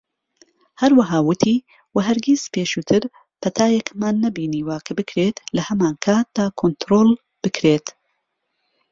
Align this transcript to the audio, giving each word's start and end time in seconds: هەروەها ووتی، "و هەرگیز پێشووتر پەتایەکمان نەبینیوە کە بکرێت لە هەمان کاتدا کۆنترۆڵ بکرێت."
هەروەها 0.81 1.17
ووتی، 1.23 1.57
"و 1.93 1.97
هەرگیز 2.07 2.41
پێشووتر 2.53 3.03
پەتایەکمان 3.41 4.15
نەبینیوە 4.25 4.77
کە 4.85 4.91
بکرێت 4.99 5.37
لە 5.55 5.61
هەمان 5.69 5.95
کاتدا 6.05 6.45
کۆنترۆڵ 6.59 7.09
بکرێت." 7.43 7.87